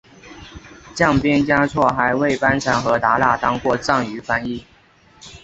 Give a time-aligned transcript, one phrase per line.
[0.95, 4.65] 降边嘉措还为班禅和达赖当过藏语翻译。